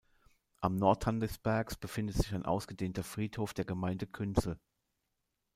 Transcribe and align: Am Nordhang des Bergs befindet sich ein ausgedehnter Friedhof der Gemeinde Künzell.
Am 0.61 0.77
Nordhang 0.77 1.19
des 1.19 1.37
Bergs 1.37 1.75
befindet 1.75 2.15
sich 2.15 2.33
ein 2.33 2.43
ausgedehnter 2.43 3.03
Friedhof 3.03 3.53
der 3.53 3.65
Gemeinde 3.65 4.07
Künzell. 4.07 4.57